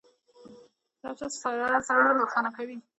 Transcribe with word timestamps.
کتابچه 0.99 1.27
سره 1.43 1.67
زړونه 1.87 2.11
روښانه 2.21 2.49
کېږي 2.55 2.77